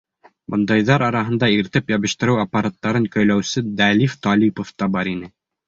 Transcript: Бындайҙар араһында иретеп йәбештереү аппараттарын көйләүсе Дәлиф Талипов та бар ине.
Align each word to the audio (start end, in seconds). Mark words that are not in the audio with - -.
Бындайҙар 0.53 1.05
араһында 1.07 1.49
иретеп 1.57 1.93
йәбештереү 1.93 2.39
аппараттарын 2.45 3.07
көйләүсе 3.19 3.65
Дәлиф 3.85 4.19
Талипов 4.27 4.77
та 4.81 4.93
бар 4.99 5.15
ине. 5.17 5.35